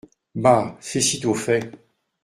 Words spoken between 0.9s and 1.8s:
sitôt fait!